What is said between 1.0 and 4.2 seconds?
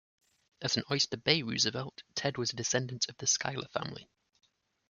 Bay Roosevelt, Ted was a descendant of the Schuyler family.